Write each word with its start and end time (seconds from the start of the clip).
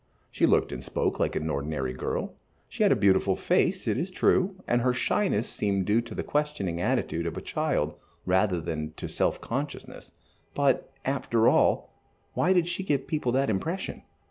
She 0.31 0.47
looked 0.47 0.71
and 0.71 0.83
spoke 0.83 1.19
like 1.19 1.35
an 1.35 1.47
ordinary 1.51 1.91
young 1.91 1.99
girl. 1.99 2.33
She 2.67 2.81
had 2.81 2.91
a 2.91 2.95
beautiful 2.95 3.35
face, 3.35 3.87
it 3.87 3.99
is 3.99 4.09
true, 4.09 4.55
and 4.67 4.81
her 4.81 4.93
shyness 4.95 5.47
seemed 5.47 5.85
due 5.85 6.01
to 6.01 6.15
the 6.15 6.23
questioning 6.23 6.81
attitude 6.81 7.27
of 7.27 7.37
a 7.37 7.39
child 7.41 7.93
rather 8.25 8.59
than 8.59 8.93
to 8.93 9.07
self 9.07 9.39
consciousness, 9.41 10.11
but, 10.55 10.91
after 11.05 11.47
all, 11.47 11.93
why 12.33 12.51
did 12.51 12.67
she 12.67 12.81
give 12.81 13.05
people 13.05 13.31
that 13.33 13.47
impression? 13.51 14.01